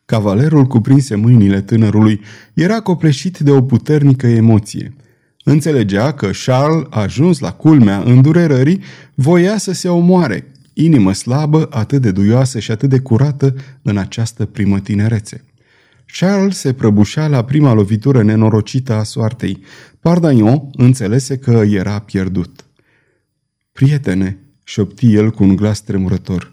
Cavalerul 0.05 0.65
cuprinse 0.65 1.15
mâinile 1.15 1.61
tânărului. 1.61 2.21
Era 2.53 2.79
copleșit 2.79 3.39
de 3.39 3.51
o 3.51 3.61
puternică 3.61 4.27
emoție. 4.27 4.93
Înțelegea 5.43 6.13
că 6.13 6.29
Charles, 6.45 6.87
ajuns 6.89 7.39
la 7.39 7.51
culmea 7.51 7.99
îndurerării, 7.99 8.81
voia 9.13 9.57
să 9.57 9.71
se 9.71 9.87
omoare, 9.87 10.51
inimă 10.73 11.13
slabă, 11.13 11.67
atât 11.71 12.01
de 12.01 12.11
duioasă 12.11 12.59
și 12.59 12.71
atât 12.71 12.89
de 12.89 12.99
curată 12.99 13.55
în 13.81 13.97
această 13.97 14.45
primă 14.45 14.79
tinerețe. 14.79 15.43
Charles 16.05 16.57
se 16.57 16.73
prăbușea 16.73 17.27
la 17.27 17.43
prima 17.43 17.73
lovitură 17.73 18.23
nenorocită 18.23 18.93
a 18.93 19.03
soartei. 19.03 19.63
Pardagnon 19.99 20.69
înțelese 20.71 21.37
că 21.37 21.51
era 21.51 21.99
pierdut. 21.99 22.65
Prietene, 23.71 24.37
șopti 24.63 25.13
el 25.13 25.31
cu 25.31 25.43
un 25.43 25.55
glas 25.55 25.81
tremurător, 25.81 26.51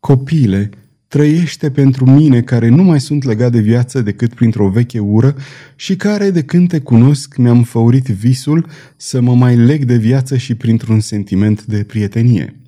copile, 0.00 0.70
trăiește 1.10 1.70
pentru 1.70 2.10
mine 2.10 2.40
care 2.42 2.68
nu 2.68 2.82
mai 2.82 3.00
sunt 3.00 3.24
legat 3.24 3.52
de 3.52 3.60
viață 3.60 4.00
decât 4.00 4.34
printr-o 4.34 4.68
veche 4.68 4.98
ură 4.98 5.36
și 5.76 5.96
care, 5.96 6.30
de 6.30 6.42
când 6.42 6.68
te 6.68 6.80
cunosc, 6.80 7.36
mi-am 7.36 7.62
făurit 7.62 8.06
visul 8.06 8.66
să 8.96 9.20
mă 9.20 9.34
mai 9.34 9.56
leg 9.56 9.84
de 9.84 9.96
viață 9.96 10.36
și 10.36 10.54
printr-un 10.54 11.00
sentiment 11.00 11.64
de 11.64 11.84
prietenie. 11.84 12.60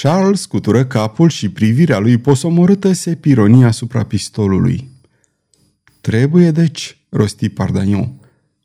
Charles 0.00 0.40
scutură 0.40 0.84
capul 0.84 1.28
și 1.28 1.48
privirea 1.48 1.98
lui 1.98 2.18
posomorâtă 2.18 2.92
se 2.92 3.14
pironia 3.14 3.66
asupra 3.66 4.04
pistolului. 4.04 4.88
Trebuie, 6.00 6.50
deci, 6.50 6.98
rosti 7.08 7.48
Pardagnon. 7.48 8.12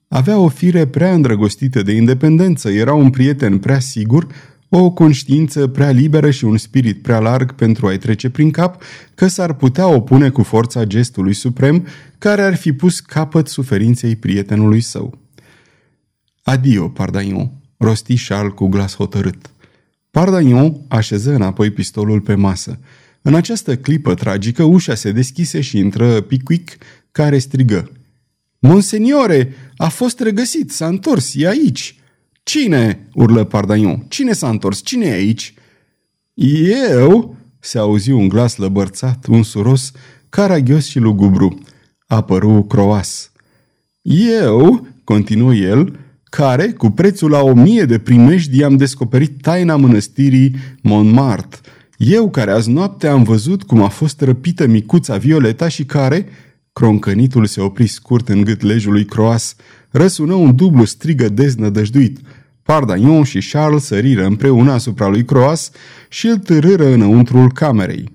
Avea 0.08 0.38
o 0.38 0.48
fire 0.48 0.86
prea 0.86 1.14
îndrăgostită 1.14 1.82
de 1.82 1.92
independență, 1.92 2.70
era 2.70 2.94
un 2.94 3.10
prieten 3.10 3.58
prea 3.58 3.80
sigur, 3.80 4.28
o 4.70 4.92
conștiință 4.92 5.68
prea 5.68 5.90
liberă 5.90 6.32
și 6.32 6.46
un 6.46 6.58
spirit 6.58 7.02
prea 7.02 7.20
larg 7.20 7.54
pentru 7.54 7.88
a-i 7.88 7.98
trece 7.98 8.30
prin 8.30 8.52
cap 8.52 8.82
că 9.16 9.28
s-ar 9.28 9.54
putea 9.54 9.88
opune 9.88 10.30
cu 10.30 10.44
forța 10.44 10.84
gestului 10.84 11.34
suprem 11.34 11.88
care 12.18 12.42
ar 12.42 12.56
fi 12.56 12.74
pus 12.74 13.00
capăt 13.00 13.48
suferinței 13.48 14.16
prietenului 14.16 14.82
său. 14.82 15.18
Adio, 16.44 16.88
Pardaion, 16.88 17.52
rosti 17.78 18.26
Charles 18.28 18.54
cu 18.56 18.68
glas 18.68 18.96
hotărât. 18.96 19.50
Pardaion 20.12 20.82
așeză 20.88 21.34
înapoi 21.34 21.72
pistolul 21.72 22.22
pe 22.22 22.36
masă. 22.36 22.80
În 23.22 23.34
această 23.34 23.76
clipă 23.76 24.13
tragică, 24.13 24.63
ușa 24.63 24.96
se 24.96 25.12
deschise 25.12 25.62
și 25.62 25.78
intră 25.78 26.22
Pickwick, 26.22 26.78
care 27.12 27.38
strigă. 27.38 27.91
Monseniore, 28.60 29.54
a 29.76 29.88
fost 29.88 30.20
regăsit, 30.20 30.72
s-a 30.72 30.88
întors, 30.88 31.34
e 31.36 31.48
aici!" 31.48 32.00
Cine?" 32.48 33.08
urlă 33.14 33.44
Pardaion. 33.44 34.06
Cine 34.08 34.34
s-a 34.34 34.50
întors? 34.50 34.82
Cine 34.84 35.06
e 35.06 35.14
aici?" 35.14 35.54
Eu?" 36.34 37.36
se 37.60 37.78
auzi 37.78 38.12
un 38.12 38.28
glas 38.28 38.56
lăbărțat, 38.56 39.26
unsuros, 39.26 39.92
caragios 40.30 40.86
și 40.86 41.00
lugubru. 41.00 41.60
Apăru 42.08 42.66
croas. 42.70 43.32
Eu?" 44.42 44.88
continuă 45.04 45.54
el, 45.54 46.00
care, 46.24 46.68
cu 46.68 46.90
prețul 46.90 47.30
la 47.30 47.42
o 47.42 47.54
mie 47.54 47.86
de 47.86 48.00
primești, 48.00 48.64
am 48.64 48.78
descoperit 48.78 49.42
taina 49.42 49.76
mănăstirii 49.76 50.56
Montmartre. 50.82 51.60
Eu 51.98 52.30
care 52.30 52.52
azi 52.52 52.70
noapte 52.70 53.08
am 53.08 53.24
văzut 53.24 53.64
cum 53.64 53.82
a 53.82 53.88
fost 53.88 54.22
răpită 54.22 54.68
micuța 54.68 55.18
Violeta 55.18 55.68
și 55.68 55.86
care, 55.86 56.26
croncănitul 56.74 57.46
se 57.46 57.62
opri 57.62 57.88
scurt 57.88 58.30
în 58.30 58.42
gât 58.42 58.62
lejului 58.62 59.06
croas, 59.06 59.56
răsună 59.90 60.34
un 60.34 60.56
dublu 60.56 60.86
strigă 60.86 61.30
deznădăjduit. 61.30 62.20
Pardagnon 62.67 63.23
și 63.23 63.49
Charles 63.51 63.84
săriră 63.84 64.25
împreună 64.25 64.71
asupra 64.71 65.08
lui 65.08 65.25
Croas 65.25 65.71
și 66.10 66.27
îl 66.27 66.38
târâră 66.38 66.88
înăuntrul 66.88 67.51
camerei. 67.51 68.12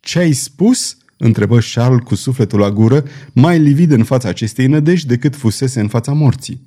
Ce 0.00 0.18
ai 0.18 0.32
spus?" 0.32 0.96
întrebă 1.16 1.58
Charles 1.74 2.02
cu 2.04 2.14
sufletul 2.14 2.58
la 2.58 2.70
gură, 2.70 3.04
mai 3.32 3.58
livid 3.58 3.90
în 3.90 4.04
fața 4.04 4.28
acestei 4.28 4.66
nădejdi 4.66 5.06
decât 5.06 5.36
fusese 5.36 5.80
în 5.80 5.88
fața 5.88 6.12
morții. 6.12 6.66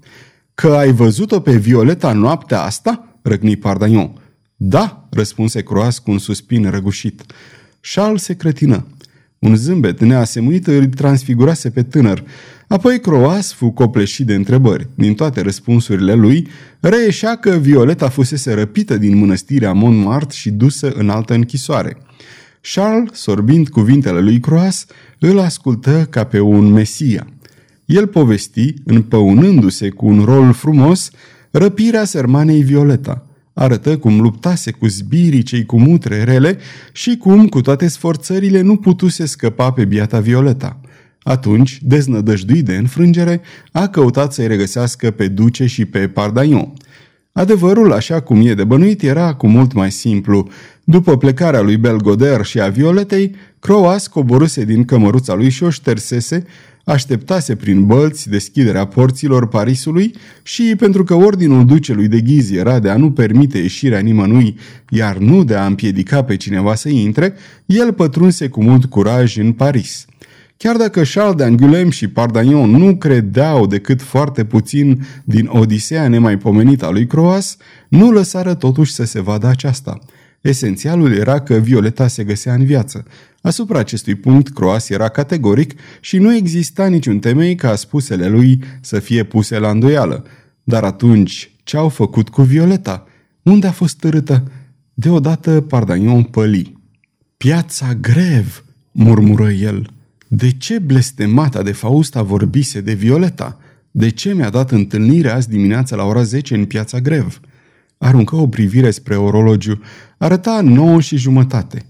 Că 0.53 0.67
ai 0.67 0.91
văzut-o 0.91 1.39
pe 1.39 1.57
Violeta 1.57 2.13
noaptea 2.13 2.61
asta?" 2.61 3.17
răgni 3.21 3.55
Pardagnon. 3.55 4.21
Da," 4.55 5.07
răspunse 5.11 5.63
Croas 5.63 5.99
cu 5.99 6.11
un 6.11 6.17
suspin 6.17 6.69
răgușit. 6.69 7.23
Charles 7.93 8.23
se 8.23 8.33
cretină. 8.33 8.87
Un 9.39 9.55
zâmbet 9.55 9.99
neasemuit 9.99 10.67
îl 10.67 10.85
transfigurase 10.85 11.69
pe 11.69 11.83
tânăr. 11.83 12.23
Apoi 12.67 12.99
Croas 12.99 13.53
fu 13.53 13.69
copleșit 13.69 14.25
de 14.25 14.33
întrebări. 14.33 14.87
Din 14.95 15.13
toate 15.13 15.41
răspunsurile 15.41 16.13
lui, 16.13 16.47
reieșea 16.79 17.35
că 17.35 17.49
Violeta 17.49 18.09
fusese 18.09 18.53
răpită 18.53 18.97
din 18.97 19.17
mănăstirea 19.17 19.73
Montmartre 19.73 20.37
și 20.37 20.51
dusă 20.51 20.91
în 20.91 21.09
altă 21.09 21.33
închisoare. 21.33 21.97
Charles, 22.73 23.19
sorbind 23.19 23.69
cuvintele 23.69 24.19
lui 24.19 24.39
Croas, 24.39 24.85
îl 25.19 25.39
ascultă 25.39 26.07
ca 26.09 26.23
pe 26.23 26.39
un 26.39 26.71
mesia. 26.71 27.27
El 27.85 28.07
povesti, 28.07 28.73
împăunându-se 28.85 29.89
cu 29.89 30.05
un 30.05 30.23
rol 30.23 30.53
frumos, 30.53 31.09
răpirea 31.51 32.03
sermanei 32.03 32.61
Violeta– 32.61 33.25
Arătă 33.53 33.97
cum 33.97 34.21
luptase 34.21 34.71
cu 34.71 34.87
zbirii 34.87 35.43
cei 35.43 35.65
cu 35.65 35.79
mutre 35.79 36.23
rele 36.23 36.57
și 36.91 37.17
cum, 37.17 37.47
cu 37.47 37.61
toate 37.61 37.87
sforțările, 37.87 38.61
nu 38.61 38.75
putuse 38.75 39.25
scăpa 39.25 39.71
pe 39.71 39.85
biata 39.85 40.19
Violeta. 40.19 40.79
Atunci, 41.23 41.79
deznădăjduit 41.81 42.65
de 42.65 42.75
înfrângere, 42.75 43.41
a 43.71 43.87
căutat 43.87 44.33
să-i 44.33 44.47
regăsească 44.47 45.11
pe 45.11 45.27
Duce 45.27 45.65
și 45.65 45.85
pe 45.85 46.07
Pardaion. 46.07 46.73
Adevărul, 47.31 47.93
așa 47.93 48.19
cum 48.19 48.47
e 48.47 48.53
de 48.53 48.63
bănuit, 48.63 49.01
era 49.01 49.33
cu 49.33 49.47
mult 49.47 49.73
mai 49.73 49.91
simplu. 49.91 50.49
După 50.83 51.17
plecarea 51.17 51.61
lui 51.61 51.77
Belgoder 51.77 52.45
și 52.45 52.59
a 52.59 52.67
Violetei, 52.67 53.35
Croas 53.59 54.07
coboruse 54.07 54.63
din 54.63 54.85
cămăruța 54.85 55.33
lui 55.33 55.49
și 55.49 55.63
o 55.63 55.69
ștersese, 55.69 56.45
așteptase 56.83 57.55
prin 57.55 57.85
bălți 57.85 58.29
deschiderea 58.29 58.85
porților 58.85 59.47
Parisului 59.47 60.15
și, 60.43 60.75
pentru 60.77 61.03
că 61.03 61.13
ordinul 61.13 61.65
ducelui 61.65 62.07
de 62.07 62.21
ghizi 62.21 62.55
era 62.55 62.79
de 62.79 62.89
a 62.89 62.97
nu 62.97 63.11
permite 63.11 63.57
ieșirea 63.57 63.99
nimănui, 63.99 64.57
iar 64.89 65.17
nu 65.17 65.43
de 65.43 65.55
a 65.55 65.65
împiedica 65.65 66.23
pe 66.23 66.35
cineva 66.35 66.75
să 66.75 66.89
intre, 66.89 67.33
el 67.65 67.93
pătrunse 67.93 68.47
cu 68.47 68.63
mult 68.63 68.85
curaj 68.85 69.37
în 69.37 69.51
Paris. 69.51 70.05
Chiar 70.63 70.75
dacă 70.77 71.01
Charles 71.13 71.35
d'Angulem 71.35 71.89
și 71.89 72.07
Pardagnon 72.07 72.69
nu 72.69 72.95
credeau 72.95 73.67
decât 73.67 74.01
foarte 74.01 74.45
puțin 74.45 75.05
din 75.23 75.47
Odiseea 75.51 76.07
nemaipomenită 76.07 76.85
a 76.85 76.89
lui 76.89 77.07
Croas, 77.07 77.57
nu 77.89 78.11
lăsară 78.11 78.53
totuși 78.53 78.93
să 78.93 79.03
se 79.03 79.21
vadă 79.21 79.47
aceasta– 79.47 79.99
Esențialul 80.43 81.13
era 81.13 81.39
că 81.39 81.53
Violeta 81.53 82.07
se 82.07 82.23
găsea 82.23 82.53
în 82.53 82.65
viață. 82.65 83.05
Asupra 83.41 83.79
acestui 83.79 84.15
punct, 84.15 84.53
Croas 84.53 84.89
era 84.89 85.09
categoric 85.09 85.73
și 85.99 86.17
nu 86.17 86.35
exista 86.35 86.87
niciun 86.87 87.19
temei 87.19 87.55
ca 87.55 87.75
spusele 87.75 88.27
lui 88.27 88.63
să 88.81 88.99
fie 88.99 89.23
puse 89.23 89.59
la 89.59 89.69
îndoială. 89.69 90.25
Dar 90.63 90.83
atunci, 90.83 91.51
ce 91.63 91.77
au 91.77 91.89
făcut 91.89 92.29
cu 92.29 92.41
Violeta? 92.41 93.07
Unde 93.41 93.67
a 93.67 93.71
fost 93.71 93.97
târâtă? 93.97 94.51
Deodată 94.93 95.61
Pardagnon 95.61 96.23
păli. 96.23 96.77
Piața 97.37 97.93
grev, 97.93 98.65
murmură 98.91 99.51
el. 99.51 99.89
De 100.35 100.51
ce 100.51 100.79
blestemata 100.79 101.63
de 101.63 101.71
Fausta 101.71 102.21
vorbise 102.21 102.81
de 102.81 102.93
Violeta? 102.93 103.59
De 103.91 104.09
ce 104.09 104.33
mi-a 104.33 104.49
dat 104.49 104.71
întâlnire 104.71 105.29
azi 105.29 105.49
dimineața 105.49 105.95
la 105.95 106.03
ora 106.03 106.23
10 106.23 106.55
în 106.55 106.65
piața 106.65 106.99
Grev? 106.99 107.39
Aruncă 107.97 108.35
o 108.35 108.47
privire 108.47 108.91
spre 108.91 109.15
orologiu. 109.15 109.81
Arăta 110.17 110.61
nouă 110.61 111.01
și 111.01 111.17
jumătate. 111.17 111.85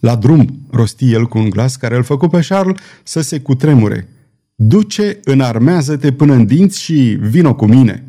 La 0.00 0.16
drum, 0.16 0.66
rosti 0.70 1.12
el 1.12 1.26
cu 1.26 1.38
un 1.38 1.50
glas 1.50 1.76
care 1.76 1.96
îl 1.96 2.02
făcu 2.02 2.28
pe 2.28 2.44
Charles 2.48 2.80
să 3.02 3.20
se 3.20 3.40
cutremure. 3.40 4.08
Duce, 4.54 5.20
înarmează-te 5.24 6.12
până 6.12 6.32
în 6.32 6.46
dinți 6.46 6.80
și 6.80 7.16
vino 7.20 7.54
cu 7.54 7.66
mine. 7.66 8.04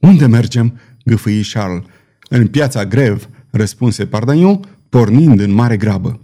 Unde 0.00 0.26
mergem? 0.26 0.78
gâfâi 1.04 1.48
Charles. 1.52 1.82
În 2.28 2.46
piața 2.46 2.84
Grev, 2.84 3.28
răspunse 3.50 4.06
Pardaniu, 4.06 4.60
pornind 4.88 5.40
în 5.40 5.52
mare 5.52 5.76
grabă. 5.76 6.20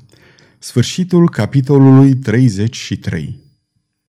Sfârșitul 0.63 1.31
capitolului 1.31 2.15
33 2.15 3.39